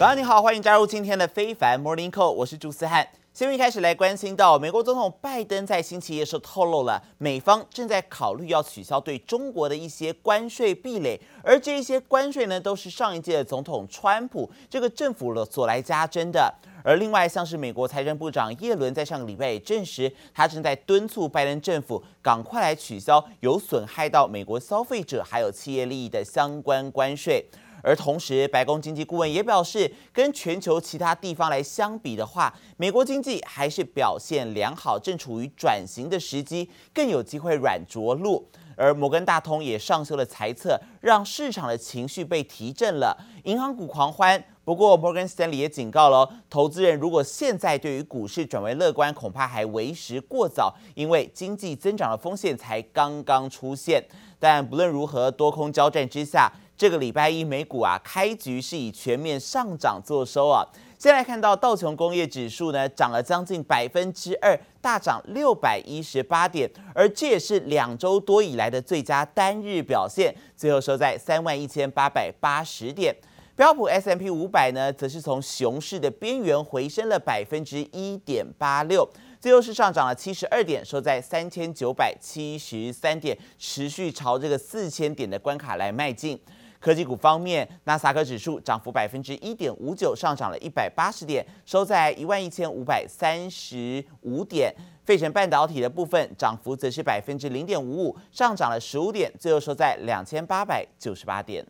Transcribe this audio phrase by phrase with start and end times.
[0.00, 3.06] 早上你好，欢迎加入今天的非凡 Morning Call，我是朱思翰。
[3.34, 16.50] 新闻一开始来关心到，美国总统拜登在星期一的时透露了，美方正在考虑要取消对中国的一些关税壁垒，而这一些关税呢，都是上一届的总统川普这个政府了所来加征的。
[16.82, 27.44] 而另外，像是美国财政部长耶伦在上个礼拜也证实，他正在敦促拜登政府赶快来取消有损害到美国消费者还有企业利益的相关关税。
[27.82, 38.48] 而同时，白宫经济顾问也表示，跟全球其他地方来相比的话，美国经济还是表现良好，正处于转型的时机，更有机会软着陆。
[38.76, 44.42] 而摩根大通也上修了财测，让市场的情绪被提振了，银行股狂欢。
[44.64, 54.02] 不过，摩根斯坦利也警告了，投资人如果现在对于股市转为乐观，恐怕还为时过早，因为经济增长的风险才刚刚出现。
[54.38, 56.50] 但不论如何，多空交战之下。
[56.80, 60.64] 这个礼拜一美股啊，开局是以全面上涨作收啊。
[60.98, 73.14] 先来看到道琼工业指数呢，涨了将近百分之二，大涨六百一十八点，而这也是两周多以来的最佳单日表现，最后收在三万一千八百八十点。
[73.54, 79.06] 标普 S M P 五百呢，则是从熊市的边缘回升了百分之一点八六，
[79.38, 86.40] 最后是上涨了七十二点，收在三千九百七十三点，持续朝这个四千点的关卡来迈进。
[86.80, 94.74] 科技股方面，纳斯达克指数涨幅百分之一点五九，上涨了一百八十点，收在一万一千五百三十五点。
[95.04, 101.66] 费城半导体的部分涨幅则是百分之零点五五，上涨了十五点，最后收在两千八百九十八点。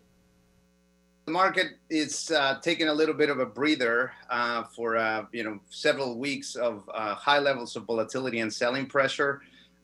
[1.24, 5.42] The market is uh, taking a little bit of a breather uh, for uh, you
[5.42, 9.40] know several weeks of uh, high levels of volatility and selling pressure.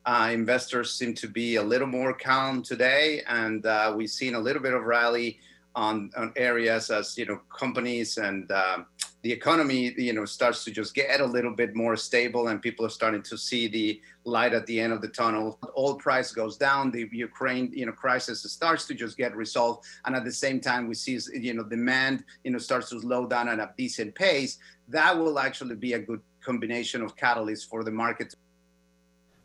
[0.06, 4.38] Uh, investors seem to be a little more calm today, and uh, we've seen a
[4.38, 5.40] little bit of rally
[5.74, 8.78] on, on areas as you know companies and uh,
[9.22, 12.86] the economy you know starts to just get a little bit more stable, and people
[12.86, 15.58] are starting to see the light at the end of the tunnel.
[15.76, 20.14] Oil price goes down, the Ukraine you know crisis starts to just get resolved, and
[20.14, 23.48] at the same time we see you know demand you know starts to slow down
[23.48, 24.58] at a decent pace.
[24.86, 28.36] That will actually be a good combination of catalysts for the market.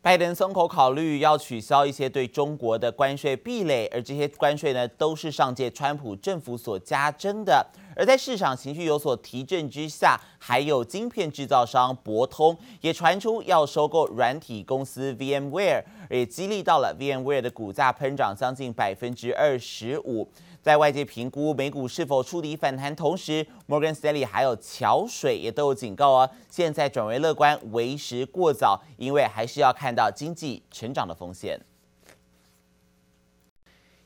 [0.02, 7.64] 拜登松口考虑要取消一些对中国的关税壁垒，而这些关税呢，都是上届川普政府所加征的。
[7.94, 20.28] 而在市场情绪有所提振之下，还有晶片制造商博通也传出要收购软体公司 VMware，也激励到了 VMware 的股价喷涨将近百分之二十五。
[20.62, 31.60] 在外界评估美股是否触底反弹同时，摩根斯坦利还有桥水也都有警告哦，现在转为乐观为时过早，因为还是要看到经济成长的风险。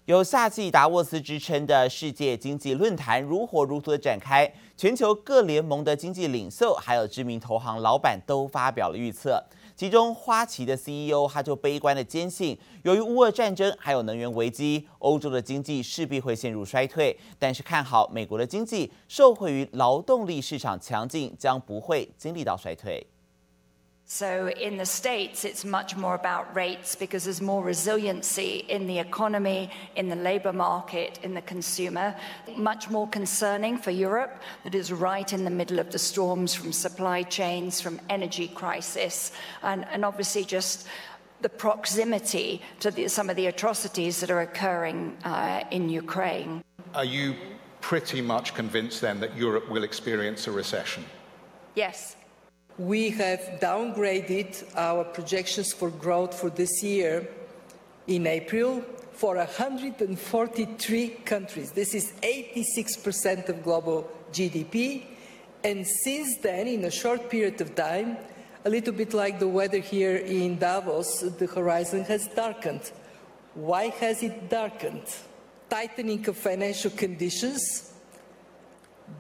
[0.07, 9.43] 有夏季达沃斯之称的世界经济论坛如火如荼的展开，全球各联盟的经济领袖还有知名投行老板都发表了预测。
[9.75, 17.19] 其中，花旗的 CEO 他就悲观的坚信，由于乌俄战争还有能源危机，欧洲的经济势必会陷入衰退。
[17.37, 23.05] 但是看好美国的经济，受惠于劳动力市场强劲，将不会经历到衰退。
[24.09, 29.69] So in the States, it's much more about rates because there's more resiliency in the economy,
[29.97, 32.15] in the labor market, in the consumer.
[32.57, 36.73] Much more concerning for Europe that is right in the middle of the storms from
[36.73, 39.33] supply chains, from energy crisis,
[39.65, 40.87] and, and obviously just
[41.41, 46.63] the proximity to the, some of the atrocities that are occurring uh, in Ukraine.
[46.95, 47.35] Are you
[47.81, 51.05] pretty much convinced then that Europe will experience a recession?
[51.75, 52.15] Yes.
[52.79, 57.27] We have downgraded our projections for growth for this year
[58.07, 58.83] in April
[59.13, 61.71] for 143 countries.
[61.71, 65.05] This is 86% of global GDP.
[65.65, 68.19] And since then, in a short period of time,
[68.67, 72.93] a little bit like the weather here in Davos, the horizon has darkened.
[73.55, 75.07] Why has it darkened?
[75.71, 77.91] Tightening of financial conditions,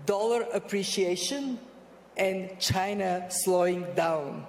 [0.04, 1.58] dollar appreciation,
[2.16, 4.44] And China slowing down.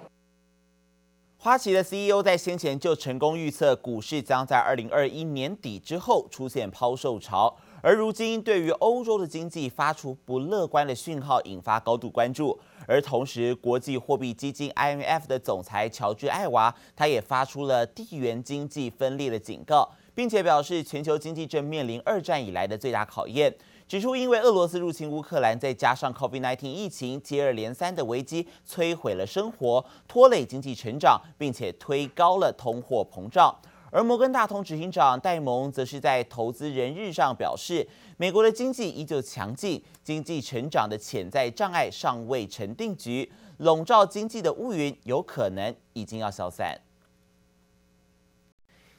[1.36, 12.58] 花旗的 CEO 在先前就成功预测股市将在二零二一年底之后出现抛售潮，而如今对于欧洲的经济发出不乐观的讯号，引发高度关注。
[12.86, 23.54] 而同时，国际货币基金 IMF 的总裁乔治艾娃，他也发出了地缘经济分裂的警告，并且表示全球经济正面临二战以来的最大考验。
[23.88, 33.56] 指出，因为俄罗斯入侵乌克兰，再加上 COVID-19 疫情接二连三的危机，摧毁了生活，拖累经济成长，并且推高了通货膨胀。
[33.90, 37.88] 而摩根大通执行长戴蒙则是在投资人日上表示，
[38.18, 46.78] 美国的经济依旧强劲，经济成长的潜在障碍尚未成定局，笼罩经济的乌云有可能已经要消散。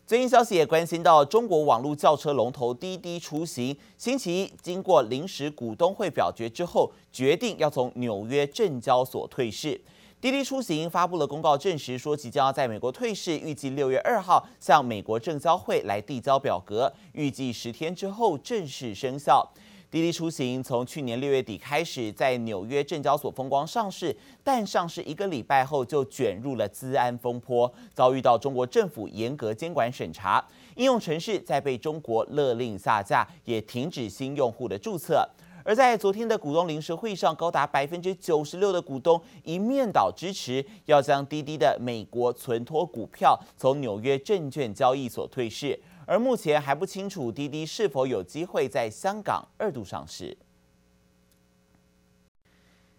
[0.10, 9.80] 最新消息也关心到中国网络轿车龙头滴滴出行，星期一经过临时股东会表决之后，决定要从纽约证交所退市。
[10.20, 19.48] 滴滴出行发布了公告，证实说即将要在美国退市，预计六月二号向美国证交会来递交表格，预计十天之后正式生效。
[19.92, 30.46] 滴滴出行从去年六月底开始在纽约证交所风光上市，但上市一个礼拜后就卷入了资安风波，遭遇到中国政府严格监管审查，
[30.76, 35.28] 应用程式在被中国勒令下架，也停止新用户的注册。
[35.70, 50.36] 而在昨天的股东临时会上，高达百分之九十六的股东一面倒支持要将滴滴的美国存托股票从纽约证券交易所退市，而目前还不清楚滴滴是否有机会在香港二度上市。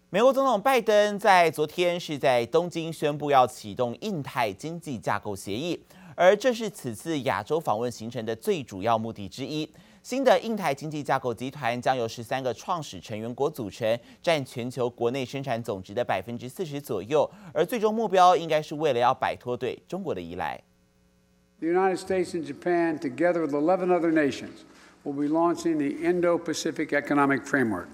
[0.09, 5.77] 美国总统拜登在昨天是在东京宣布要启动印太经济架构协议，
[6.15, 9.69] 而这是此次亚洲访问行程的最主要目的之一。
[10.02, 17.28] 新的印太经济架构集团将由十三个创始成员国组成，占全球国内生产总值的百分之四十左右。
[17.52, 20.62] 而最终目标应该是为了要摆脱对中国的依赖。
[21.58, 24.64] The United States and Japan, together with 11 other nations,
[25.04, 27.88] will be launching the Indo-Pacific Economic Framework.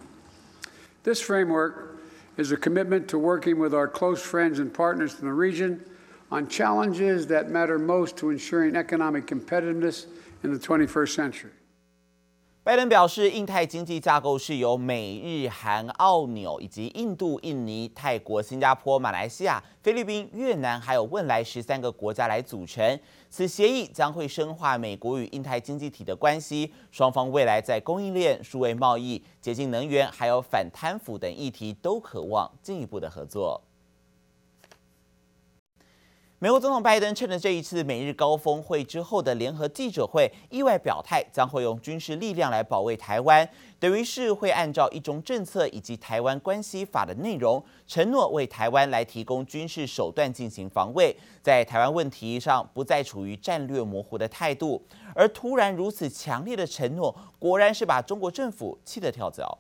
[1.05, 1.99] This framework
[2.37, 5.81] is a commitment to working with our close friends and partners in the region
[6.31, 10.07] on challenges that matter most to ensuring economic competitiveness
[10.43, 11.51] in the 21st century.
[12.68, 23.00] 拜登表示，印太经济架构是由美日韩澳纽以及印度、印尼、泰国、新加坡、马来西亚、菲律宾、越南还有汶莱十三个国家来组成。
[23.30, 33.62] 此协议将会深化美国与印太经济体的关系，双方未来在供应链、数位贸易、洁净能源还有反贪腐等议题都渴望进一步的合作。
[36.40, 43.50] 美国总统拜登趁着这一次美日高峰会之后的联合记者会，意外表态将会用军事力量来保卫台湾，
[43.80, 54.80] 等于是会按照一中政策以及台湾关系法的内容，承诺为台湾来提供军事手段进行防卫，在台湾问题上不再处于战略模糊的态度。
[55.16, 59.58] 而突然如此强烈的承诺，果然是把中国政府气得跳脚。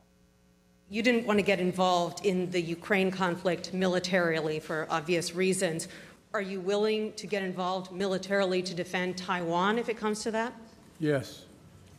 [0.90, 5.88] You didn't want to get involved in the Ukraine conflict militarily for obvious reasons.
[6.38, 10.54] Are you willing to get involved militarily to defend Taiwan if it comes to that?
[11.00, 11.46] Yes.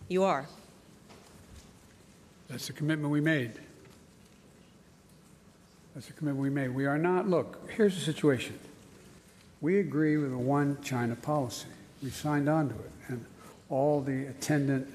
[0.06, 0.46] You are.
[2.46, 3.50] That's the commitment we made.
[5.92, 6.68] That's the commitment we made.
[6.68, 8.56] We are not, look, here's the situation.
[9.60, 11.66] We agree with a one China policy.
[12.00, 13.24] We signed on to it and
[13.68, 14.86] all the attendant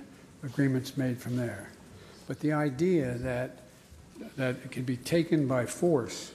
[0.41, 1.67] agreements made from there.
[2.29, 3.57] But the idea that,
[4.37, 6.31] that it can be taken by force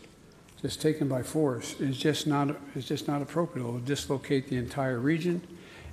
[0.62, 3.64] just taken by force is just not is just not appropriate.
[3.64, 5.40] It will dislocate the entire region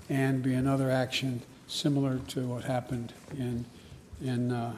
[0.10, 3.66] and be another action similar to what happened in
[4.22, 4.74] in uh,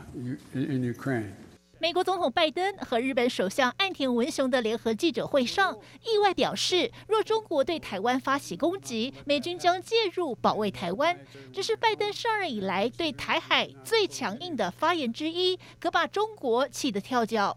[0.54, 1.34] in Ukraine.
[1.80, 11.16] 美国总统拜登和日本首相岸田文雄的联合记者会上，意外表示，若中国对台湾发起攻击，美军将介入保卫台湾。
[11.54, 17.56] 这是拜登上任以来对台海最强硬的发言之一，可把中国气得跳脚。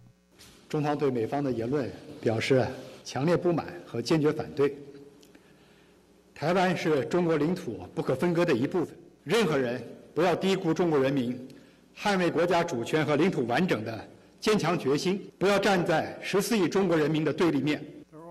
[0.69, 1.91] 中方对美方的言论
[2.21, 2.67] 表示
[3.05, 4.77] 强烈不满和坚决反对。
[6.35, 9.83] 台湾是中国领土不可分割的一部分，任何人
[10.15, 11.49] 不要低估中国人民
[11.97, 14.09] 捍卫国家主权和领土完整的
[14.41, 17.85] 坚强决心，不要站在十四亿中国人民的对立面。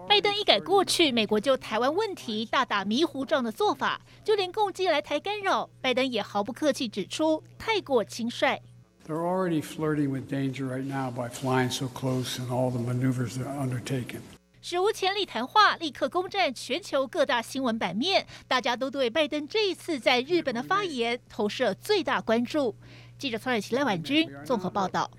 [0.07, 8.59] 拜登一改过去美国就台湾问题大打迷糊仗的做法，就连共机来台干扰，拜登也毫不客气指出太过轻率。
[9.09, 13.59] They're already flirting with danger right now by flying so close and all the maneuvers they're
[13.59, 14.19] undertaking.
[14.61, 22.75] 史无前例谈话立刻攻占全球各大新闻版面，大家都对拜登这一次在日本的发言投射最大关注。
[23.17, 25.09] 记者曹雪芹、赖婉君综合报道。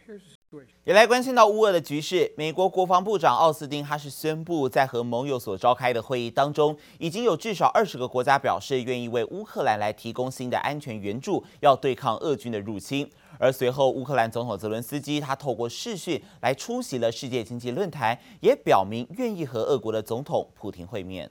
[0.85, 13.09] 也来关心到乌俄的局势，美国国防部长奥斯汀他是宣布，在和盟友所召开的会议当中，已经有至少二十个国家表示愿意为乌克兰来提供新的安全援助，要对抗俄军的入侵。
[13.41, 21.29] 而随后，乌克兰总统泽伦斯基他透过视讯来出席了世界经济论坛，也表明愿意和俄国的总统普亭会面。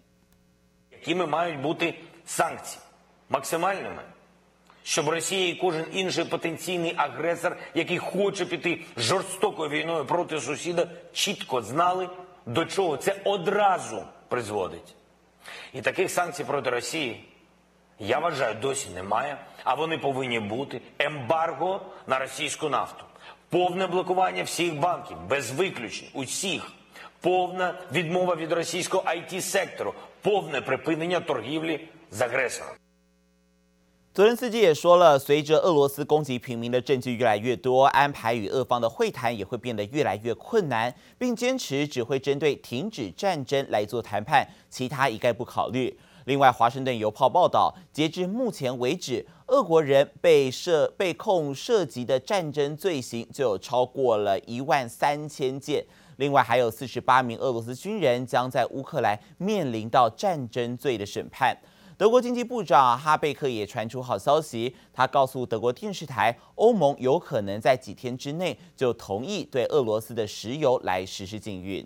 [17.99, 23.05] Я вважаю, досі немає, а вони повинні бути ембарго на російську нафту,
[23.51, 26.73] повне блокування всіх банків без виключень, усіх,
[27.21, 32.77] повна відмова від російського it сектору, повне припинення торгівлі з агресором.
[34.13, 45.99] 泽连斯基也说了，随着俄罗斯攻击平民的证据越来越多，安排与俄方的会谈也会变得越来越困难，并坚持只会针对停止战争来做谈判，其他一概不考虑。
[46.30, 55.84] 另外，《华盛顿邮报》报道，截至目前为止，俄国人被涉被控涉及的战争罪行就有超过了一万三千件，
[56.18, 61.58] 另外还有四十八名俄罗斯军人将在乌克兰面临到战争罪的审判。
[61.98, 71.84] 德国经济部长哈贝克也传出好消息，他告诉德国电视台，欧盟有可能在几天之内就同意对俄罗斯的石油来实施禁运。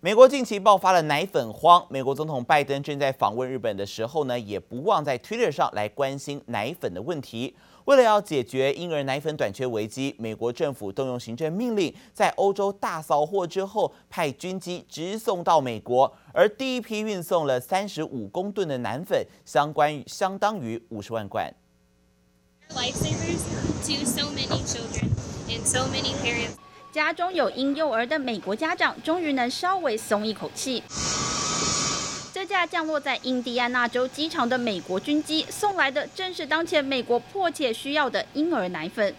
[0.00, 7.56] 美国近期爆发了奶粉荒，美国总统拜登正在访问日本的时候呢，也不忘在 Twitter 上来关心奶粉的问题。
[7.86, 21.50] 为了要解决婴儿奶粉短缺危机，美国政府动用行政命令，在欧洲大扫货之后，派军机直送到美国，而第一批运送了三十五公吨的奶粉，相关于相当于五十万罐。
[26.96, 30.82] 家中有婴幼儿的美国家长，终于能稍微松一口气。
[32.32, 39.14] 这架降落在印第安纳州机场的美国军机送来的，正是当前美国迫切需要的婴儿奶粉。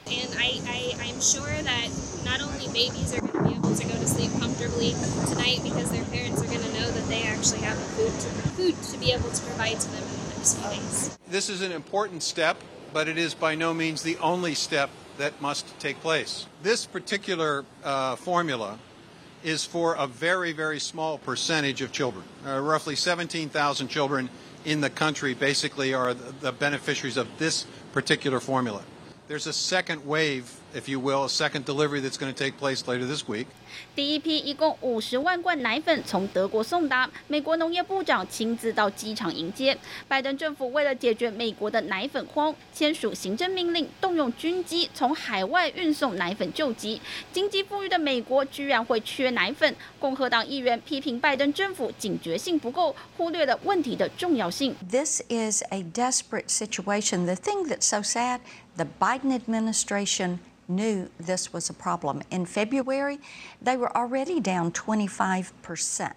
[11.29, 12.55] This is an important step,
[12.91, 16.45] but it is by no means the only step that must take place.
[16.63, 17.65] This particular
[18.17, 18.79] formula.
[19.43, 22.23] is for a very, very small percentage of children.
[22.45, 24.29] Uh, roughly 17,000 children
[24.65, 28.83] in the country basically are the beneficiaries of this particular formula.
[29.27, 30.43] There's a second wave,
[30.73, 33.47] if you will, a second delivery that's going to take place later this week.
[33.93, 39.77] 第一批一共五十万罐奶粉从德国送达，美国农业部长亲自到机场迎接。
[40.07, 47.01] 拜登政府为了解决美国的奶粉荒，签署行政命令，动用军机从海外运送奶粉救急。
[47.33, 54.73] 经济富裕的美国居然会缺奶粉，共和党议员批评拜登政府警觉性不够，忽略了问题的重要性。
[54.89, 57.25] This is a desperate situation.
[57.25, 58.39] The thing that's so sad.
[58.77, 62.21] The Biden administration knew this was a problem.
[62.29, 63.19] In February,
[63.59, 66.13] they were already down 25%.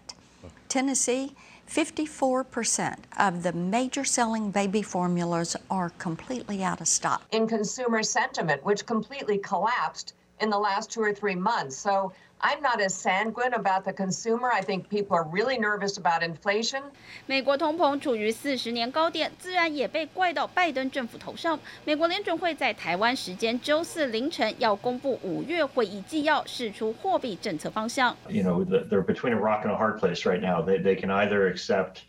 [0.68, 1.34] Tennessee,
[1.66, 7.22] 54% of the major selling baby formulas are completely out of stock.
[7.30, 11.78] In consumer sentiment, which completely collapsed in the last two or three months.
[11.78, 14.51] So I'm not as sanguine about the consumer.
[14.51, 16.81] I think people are really nervous about inflation.
[17.25, 21.57] 美国通膨处于四十年高点，自然也被怪到拜登政府头上。
[21.85, 28.15] 美国联准会在台湾时间周四凌晨要公布五月会议纪要，释出货币政策方向。
[28.29, 30.61] You know, they're between a rock and a hard place right now.
[30.61, 32.01] They they can either accept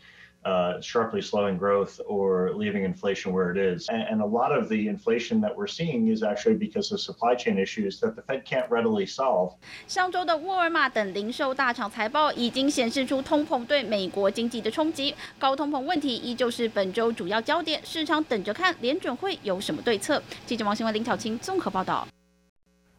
[0.45, 3.87] uh, sharply slowing growth or leaving inflation where it is.
[3.89, 7.35] And, and, a lot of the inflation that we're seeing is actually because of supply
[7.35, 9.55] chain issues that the Fed can't readily solve.
[9.87, 20.21] 上周的沃尔玛等零售大厂财报已经显示出通膨对美国经济的冲击，高通膨问题依旧是本周主要焦点，市场等着看联准会有什么对策。
[20.45, 22.07] 记者王新文、林巧清综合报道。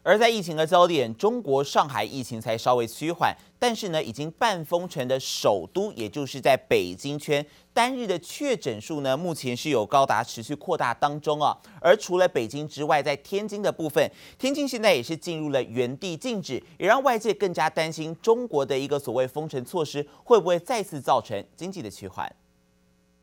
[0.04, 11.56] 而在疫情的焦点，中国上海疫情才稍微趋缓，但是呢，已经半封城的首都，也就是在北京圈，单日的确诊数呢，目前是有高达持续扩大当中啊。
[11.80, 14.06] 而除了北京之外，在天津的部分，
[14.38, 22.30] 天津现在也是进入了原地静止，也让外界更加担心中国的一个所谓封城措施会不会再次造成经济的趋缓。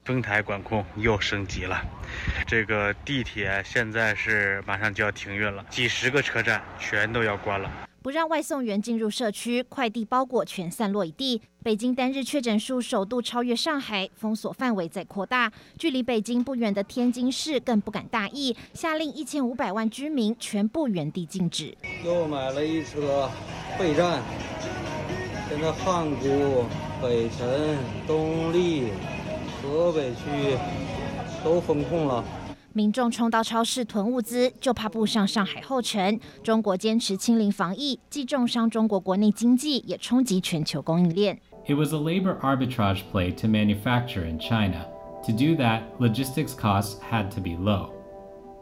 [0.03, 1.79] 丰台管控又升级了，
[2.47, 7.69] 这个地铁现在是马上就要停运了，几十个车站全都要关了。
[8.01, 11.39] 不让外送员进入社区，快递包裹全散落一地。
[11.61, 15.51] 北京单日确诊数首度超越上海，封锁范围在扩大。
[15.77, 21.77] 距离北京不远的天津市更不敢大意，下令一千五百万居民全部原地静止。
[22.03, 23.29] 又买了一车
[23.77, 24.19] 备战，
[25.47, 26.65] 现在汉沽、
[26.99, 27.77] 北辰、
[28.07, 28.87] 东丽。
[29.62, 30.56] 河北区
[31.44, 32.24] 都封控了，
[32.72, 36.20] 民众冲到超市囤物资，就怕步上上海后尘。
[36.42, 41.40] 中国坚持清零防疫，既重伤中国国内经济，也冲击全球供应链。
[41.66, 44.86] It was a labor arbitrage play to manufacture in China.
[45.24, 47.90] To do that, logistics costs had to be low.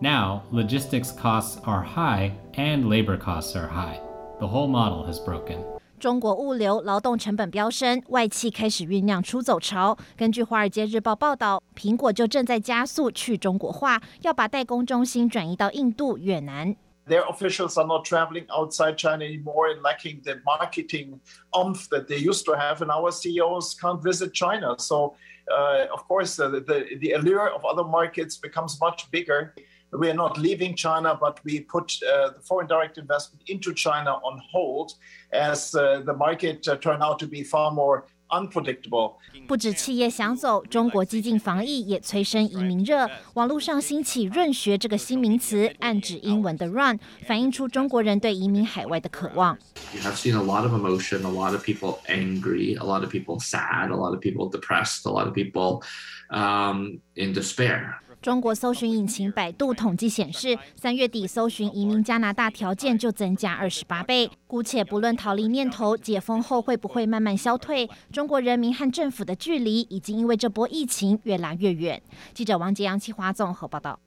[0.00, 4.00] Now, logistics costs are high and labor costs are high.
[4.40, 5.58] The whole model has broken.
[5.99, 9.96] 中国物流劳动成本飙升，外企开始酝酿出走潮。
[10.16, 16.76] 根据《华尔街日报》报道，苹果就正在加速去中国化，要把代工中心转移到印度、越南。
[17.06, 21.20] Their officials are not traveling outside China anymore and lacking the marketing
[21.52, 24.75] oomph that they used to have, and our CEOs can't visit China.
[24.78, 25.14] So,
[25.46, 29.54] uh, of course, the, the, the allure of other markets becomes much bigger.
[29.90, 34.18] We are not leaving China, but we put uh, the foreign direct investment into China
[34.25, 34.94] on hold
[35.30, 39.18] as uh, the market uh, turned out to be far more unpredictable.
[39.46, 43.08] 不止企业想走，中国激进防疫也催生移民热。
[43.34, 49.56] 网络上兴起“润学”这个新名词，暗指英文的 “run”，反映出中国人对移民海外的渴望。
[49.94, 53.38] You have seen a lot of emotion, a lot of people angry, a lot of people
[53.38, 55.82] sad, a lot of people depressed, a lot of people
[56.30, 58.00] um, in despair.
[58.21, 64.29] 中国搜寻引擎百度统计显示，三月底搜寻移民加拿大条件就增加二十八倍。
[64.45, 72.01] 姑且不论逃离念头解封后会不会慢慢消退，中国人民和政府的距离已经因为这波疫情越来越远。
[72.33, 73.97] 记者王杰阳、气华综合报道。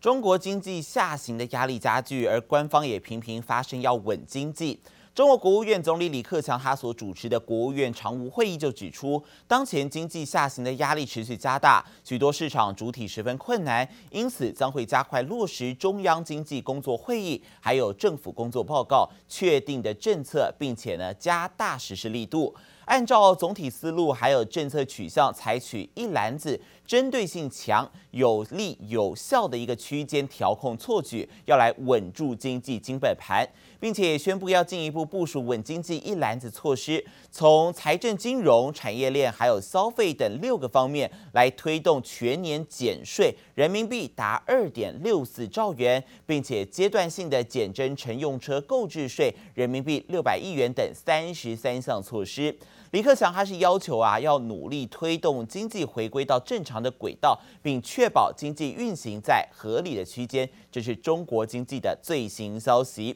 [0.00, 4.78] 中国经济下行的压力加剧，而官方也频频发声要稳经济。
[5.14, 22.52] 中国国务院总理李克强他所主持的国务院常务会议就指出，当前经济下行的压力持续加大，许多市场主体十分困难，因此将会加快落实中央经济工作会议还有政府工作报告确定的政策，并且呢加大实施力度。
[22.86, 33.48] 按照总体思路还有政策取向，采取一篮子针对性强、有力、有效的一个区间调控措举，要来稳住经济基本盘，
[33.84, 52.56] 并且宣布要进一步部署稳经济一篮子措施，从财政、金融、产业链还有消费等六个方面来推动全年减税人民币达二点六四兆元，并且阶段性的减征乘用车购置税人民币六百亿元等三十三项措施。
[52.92, 60.48] 李克强他是要求啊，要努力推动经济回归到正常的轨道，并确保经济运行在合理的区间。
[60.72, 63.14] 这是中国经济的最新消息。